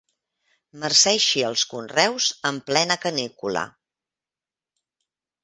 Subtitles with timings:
[0.83, 3.65] Marceixi els conreus en plena canícula.